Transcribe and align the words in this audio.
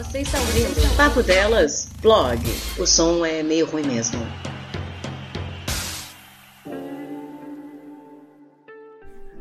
Você 0.00 0.20
está 0.20 0.38
ouvindo 0.40 0.96
Papo 0.96 1.22
Delas, 1.22 1.90
blog. 2.00 2.40
O 2.78 2.86
som 2.86 3.22
é 3.22 3.42
meio 3.42 3.66
ruim 3.66 3.86
mesmo. 3.86 4.18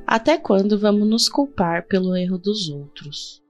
Até 0.05 0.37
quando 0.37 0.77
vamos 0.77 1.07
nos 1.07 1.29
culpar 1.29 1.87
pelo 1.87 2.13
erro 2.13 2.37
dos 2.37 2.67
outros? 2.67 3.41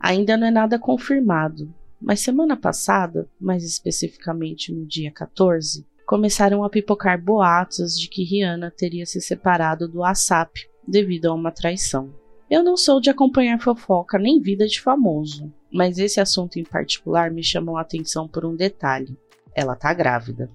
Ainda 0.00 0.38
não 0.38 0.46
é 0.46 0.50
nada 0.50 0.78
confirmado, 0.78 1.70
mas 2.00 2.20
semana 2.20 2.56
passada, 2.56 3.28
mais 3.38 3.62
especificamente 3.62 4.72
no 4.72 4.86
dia 4.86 5.12
14, 5.12 5.86
começaram 6.06 6.64
a 6.64 6.70
pipocar 6.70 7.22
boatos 7.22 8.00
de 8.00 8.08
que 8.08 8.24
Rihanna 8.24 8.70
teria 8.70 9.04
se 9.04 9.20
separado 9.20 9.86
do 9.86 10.02
ASAP 10.02 10.66
devido 10.88 11.26
a 11.26 11.34
uma 11.34 11.52
traição. 11.52 12.23
Eu 12.54 12.62
não 12.62 12.76
sou 12.76 13.00
de 13.00 13.10
acompanhar 13.10 13.60
fofoca 13.60 14.16
nem 14.16 14.40
vida 14.40 14.64
de 14.64 14.80
famoso, 14.80 15.52
mas 15.72 15.98
esse 15.98 16.20
assunto 16.20 16.56
em 16.56 16.62
particular 16.62 17.28
me 17.28 17.42
chamou 17.42 17.76
a 17.76 17.80
atenção 17.80 18.28
por 18.28 18.44
um 18.44 18.54
detalhe: 18.54 19.18
ela 19.56 19.74
tá 19.74 19.92
grávida. 19.92 20.48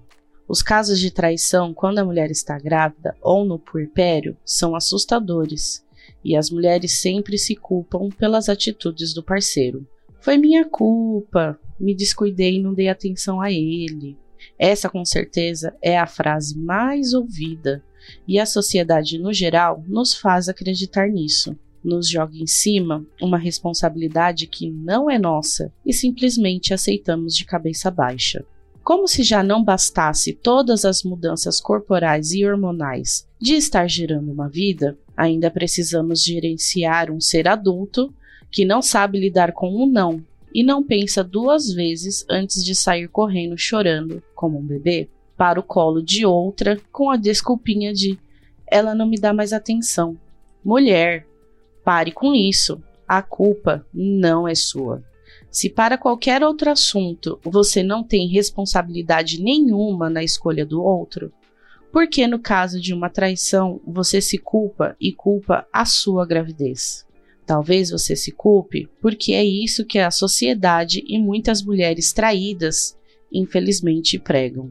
Os 0.48 0.62
casos 0.62 0.98
de 0.98 1.10
traição 1.10 1.74
quando 1.74 1.98
a 1.98 2.04
mulher 2.04 2.30
está 2.30 2.58
grávida 2.58 3.14
ou 3.20 3.44
no 3.44 3.58
puerpério 3.58 4.34
são 4.46 4.74
assustadores, 4.74 5.84
e 6.24 6.34
as 6.34 6.48
mulheres 6.48 7.02
sempre 7.02 7.36
se 7.36 7.54
culpam 7.54 8.08
pelas 8.08 8.48
atitudes 8.48 9.12
do 9.12 9.22
parceiro. 9.22 9.86
Foi 10.22 10.38
minha 10.38 10.64
culpa, 10.64 11.60
me 11.78 11.94
descuidei 11.94 12.54
e 12.54 12.62
não 12.62 12.72
dei 12.72 12.88
atenção 12.88 13.42
a 13.42 13.52
ele. 13.52 14.16
Essa, 14.58 14.88
com 14.88 15.04
certeza, 15.04 15.76
é 15.82 15.98
a 15.98 16.06
frase 16.06 16.58
mais 16.58 17.12
ouvida, 17.12 17.84
e 18.26 18.38
a 18.38 18.46
sociedade 18.46 19.18
no 19.18 19.34
geral 19.34 19.84
nos 19.86 20.14
faz 20.14 20.48
acreditar 20.48 21.06
nisso 21.06 21.54
nos 21.82 22.08
joga 22.08 22.36
em 22.36 22.46
cima 22.46 23.04
uma 23.20 23.38
responsabilidade 23.38 24.46
que 24.46 24.70
não 24.70 25.10
é 25.10 25.18
nossa 25.18 25.72
e 25.84 25.92
simplesmente 25.92 26.74
aceitamos 26.74 27.34
de 27.34 27.44
cabeça 27.44 27.90
baixa. 27.90 28.44
Como 28.82 29.06
se 29.06 29.22
já 29.22 29.42
não 29.42 29.62
bastasse 29.62 30.32
todas 30.32 30.84
as 30.84 31.02
mudanças 31.02 31.60
corporais 31.60 32.32
e 32.32 32.44
hormonais 32.44 33.26
de 33.40 33.54
estar 33.54 33.88
gerando 33.88 34.32
uma 34.32 34.48
vida, 34.48 34.98
ainda 35.16 35.50
precisamos 35.50 36.24
gerenciar 36.24 37.10
um 37.10 37.20
ser 37.20 37.46
adulto 37.46 38.12
que 38.50 38.64
não 38.64 38.82
sabe 38.82 39.20
lidar 39.20 39.52
com 39.52 39.68
um 39.70 39.86
não 39.86 40.24
e 40.52 40.64
não 40.64 40.82
pensa 40.82 41.22
duas 41.22 41.72
vezes 41.72 42.24
antes 42.28 42.64
de 42.64 42.74
sair 42.74 43.08
correndo 43.08 43.56
chorando, 43.56 44.22
como 44.34 44.58
um 44.58 44.66
bebê, 44.66 45.08
para 45.36 45.60
o 45.60 45.62
colo 45.62 46.02
de 46.02 46.26
outra 46.26 46.78
com 46.90 47.10
a 47.10 47.16
desculpinha 47.16 47.92
de 47.92 48.18
ela 48.66 48.94
não 48.94 49.06
me 49.06 49.18
dá 49.18 49.32
mais 49.32 49.52
atenção. 49.52 50.16
Mulher, 50.64 51.26
Pare 51.90 52.12
com 52.12 52.32
isso. 52.36 52.80
A 53.04 53.20
culpa 53.20 53.84
não 53.92 54.46
é 54.46 54.54
sua. 54.54 55.02
Se 55.50 55.68
para 55.68 55.98
qualquer 55.98 56.40
outro 56.44 56.70
assunto 56.70 57.40
você 57.42 57.82
não 57.82 58.04
tem 58.04 58.28
responsabilidade 58.28 59.42
nenhuma 59.42 60.08
na 60.08 60.22
escolha 60.22 60.64
do 60.64 60.80
outro, 60.80 61.32
por 61.90 62.06
que 62.06 62.28
no 62.28 62.38
caso 62.38 62.80
de 62.80 62.94
uma 62.94 63.10
traição 63.10 63.80
você 63.84 64.20
se 64.20 64.38
culpa 64.38 64.94
e 65.00 65.12
culpa 65.12 65.66
a 65.72 65.84
sua 65.84 66.24
gravidez? 66.24 67.04
Talvez 67.44 67.90
você 67.90 68.14
se 68.14 68.30
culpe 68.30 68.88
porque 69.02 69.32
é 69.32 69.44
isso 69.44 69.84
que 69.84 69.98
a 69.98 70.12
sociedade 70.12 71.02
e 71.08 71.18
muitas 71.18 71.60
mulheres 71.60 72.12
traídas, 72.12 72.96
infelizmente, 73.32 74.16
pregam. 74.16 74.70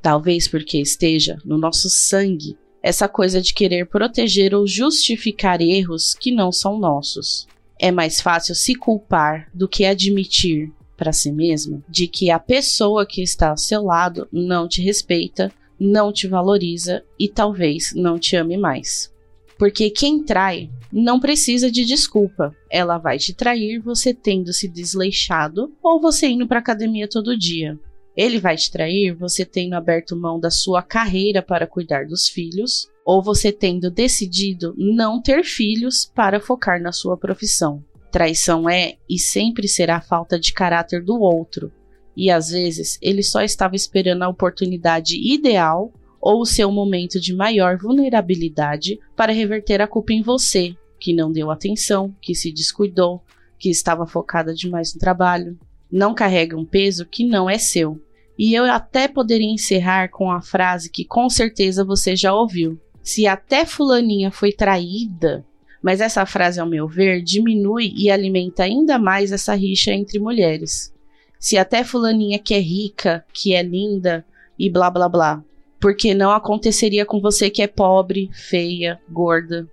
Talvez 0.00 0.46
porque 0.46 0.78
esteja 0.78 1.38
no 1.44 1.58
nosso 1.58 1.90
sangue 1.90 2.56
essa 2.82 3.08
coisa 3.08 3.40
de 3.40 3.54
querer 3.54 3.86
proteger 3.86 4.54
ou 4.54 4.66
justificar 4.66 5.60
erros 5.60 6.14
que 6.14 6.32
não 6.32 6.50
são 6.50 6.78
nossos. 6.78 7.46
É 7.78 7.90
mais 7.90 8.20
fácil 8.20 8.54
se 8.54 8.74
culpar 8.74 9.48
do 9.54 9.68
que 9.68 9.84
admitir 9.84 10.72
para 10.96 11.12
si 11.12 11.32
mesmo 11.32 11.82
de 11.88 12.06
que 12.06 12.30
a 12.30 12.38
pessoa 12.38 13.06
que 13.06 13.22
está 13.22 13.50
ao 13.50 13.56
seu 13.56 13.82
lado 13.82 14.28
não 14.32 14.68
te 14.68 14.80
respeita, 14.82 15.52
não 15.78 16.12
te 16.12 16.28
valoriza 16.28 17.02
e 17.18 17.28
talvez 17.28 17.92
não 17.94 18.18
te 18.18 18.36
ame 18.36 18.56
mais. 18.56 19.12
Porque 19.58 19.90
quem 19.90 20.24
trai 20.24 20.70
não 20.92 21.20
precisa 21.20 21.70
de 21.70 21.84
desculpa. 21.84 22.54
Ela 22.70 22.98
vai 22.98 23.18
te 23.18 23.32
trair 23.32 23.78
você 23.80 24.12
tendo 24.12 24.52
se 24.52 24.68
desleixado 24.68 25.72
ou 25.82 26.00
você 26.00 26.26
indo 26.26 26.46
para 26.46 26.58
academia 26.58 27.08
todo 27.08 27.38
dia. 27.38 27.78
Ele 28.16 28.38
vai 28.38 28.56
te 28.56 28.70
trair 28.70 29.14
você 29.14 29.44
tendo 29.44 29.74
aberto 29.74 30.16
mão 30.16 30.38
da 30.38 30.50
sua 30.50 30.82
carreira 30.82 31.42
para 31.42 31.66
cuidar 31.66 32.06
dos 32.06 32.28
filhos, 32.28 32.88
ou 33.04 33.22
você 33.22 33.50
tendo 33.50 33.90
decidido 33.90 34.74
não 34.76 35.20
ter 35.20 35.44
filhos 35.44 36.10
para 36.14 36.40
focar 36.40 36.80
na 36.80 36.92
sua 36.92 37.16
profissão. 37.16 37.82
Traição 38.10 38.68
é 38.68 38.96
e 39.08 39.18
sempre 39.18 39.66
será 39.66 40.00
falta 40.00 40.38
de 40.38 40.52
caráter 40.52 41.02
do 41.02 41.18
outro, 41.18 41.72
e 42.14 42.30
às 42.30 42.50
vezes 42.50 42.98
ele 43.00 43.22
só 43.22 43.42
estava 43.42 43.74
esperando 43.74 44.22
a 44.22 44.28
oportunidade 44.28 45.16
ideal 45.16 45.90
ou 46.20 46.42
o 46.42 46.46
seu 46.46 46.70
momento 46.70 47.18
de 47.18 47.34
maior 47.34 47.78
vulnerabilidade 47.78 48.98
para 49.16 49.32
reverter 49.32 49.80
a 49.80 49.88
culpa 49.88 50.12
em 50.12 50.22
você, 50.22 50.76
que 51.00 51.14
não 51.14 51.32
deu 51.32 51.50
atenção, 51.50 52.14
que 52.20 52.34
se 52.34 52.52
descuidou, 52.52 53.22
que 53.58 53.70
estava 53.70 54.06
focada 54.06 54.54
demais 54.54 54.92
no 54.94 55.00
trabalho, 55.00 55.58
não 55.92 56.14
carrega 56.14 56.56
um 56.56 56.64
peso 56.64 57.04
que 57.04 57.24
não 57.24 57.50
é 57.50 57.58
seu. 57.58 58.00
E 58.38 58.54
eu 58.54 58.64
até 58.64 59.06
poderia 59.06 59.52
encerrar 59.52 60.08
com 60.08 60.30
a 60.30 60.40
frase 60.40 60.90
que 60.90 61.04
com 61.04 61.28
certeza 61.28 61.84
você 61.84 62.16
já 62.16 62.34
ouviu. 62.34 62.80
Se 63.02 63.26
até 63.26 63.66
fulaninha 63.66 64.30
foi 64.30 64.52
traída, 64.52 65.44
mas 65.82 66.00
essa 66.00 66.24
frase, 66.24 66.60
ao 66.60 66.66
meu 66.66 66.88
ver, 66.88 67.22
diminui 67.22 67.92
e 67.94 68.10
alimenta 68.10 68.62
ainda 68.62 68.98
mais 68.98 69.32
essa 69.32 69.54
rixa 69.54 69.92
entre 69.92 70.18
mulheres. 70.18 70.92
Se 71.38 71.58
até 71.58 71.84
fulaninha 71.84 72.38
que 72.38 72.54
é 72.54 72.60
rica, 72.60 73.24
que 73.32 73.52
é 73.54 73.62
linda 73.62 74.24
e 74.58 74.70
blá 74.70 74.88
blá 74.88 75.08
blá, 75.08 75.44
porque 75.80 76.14
não 76.14 76.30
aconteceria 76.30 77.04
com 77.04 77.20
você 77.20 77.50
que 77.50 77.60
é 77.60 77.66
pobre, 77.66 78.30
feia, 78.32 79.00
gorda. 79.10 79.68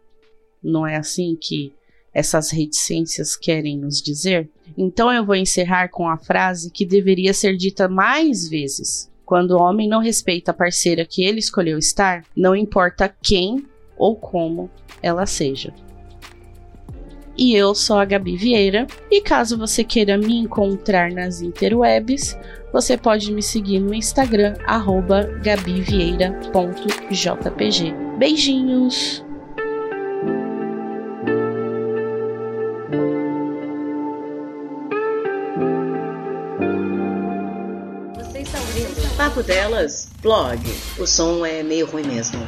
Não 0.61 0.85
é 0.85 0.95
assim 0.95 1.37
que 1.39 1.71
essas 2.11 2.49
reticências 2.49 3.35
querem 3.35 3.77
nos 3.77 4.01
dizer? 4.01 4.49
Então 4.81 5.11
eu 5.11 5.25
vou 5.25 5.35
encerrar 5.35 5.89
com 5.89 6.07
a 6.07 6.15
frase 6.15 6.71
que 6.71 6.85
deveria 6.85 7.33
ser 7.33 7.57
dita 7.57 7.89
mais 7.89 8.47
vezes. 8.47 9.11
Quando 9.25 9.51
o 9.51 9.61
homem 9.61 9.89
não 9.89 9.99
respeita 9.99 10.51
a 10.51 10.53
parceira 10.53 11.05
que 11.05 11.21
ele 11.21 11.39
escolheu 11.39 11.77
estar, 11.77 12.23
não 12.33 12.55
importa 12.55 13.13
quem 13.21 13.65
ou 13.97 14.15
como 14.15 14.71
ela 15.03 15.25
seja. 15.25 15.73
E 17.37 17.53
eu 17.53 17.75
sou 17.75 17.97
a 17.97 18.05
Gabi 18.05 18.37
Vieira, 18.37 18.87
e 19.11 19.19
caso 19.19 19.57
você 19.57 19.83
queira 19.83 20.17
me 20.17 20.37
encontrar 20.37 21.11
nas 21.11 21.41
interwebs, 21.41 22.39
você 22.71 22.97
pode 22.97 23.33
me 23.33 23.43
seguir 23.43 23.79
no 23.79 23.93
Instagram, 23.93 24.53
gabivieira.jpg. 25.43 27.93
Beijinhos! 28.17 29.28
Papo 39.29 39.43
Delas, 39.43 40.09
blog. 40.23 40.59
O 40.97 41.05
som 41.05 41.45
é 41.45 41.61
meio 41.61 41.85
ruim 41.85 42.01
mesmo. 42.03 42.39